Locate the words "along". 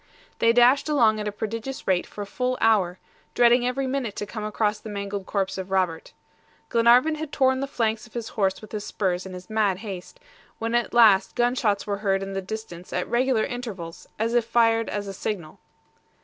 0.89-1.19